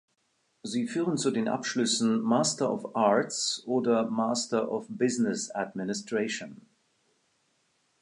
[0.63, 6.63] Sie führen zu den Abschlüssen Master of Arts oder Master of Business Administration.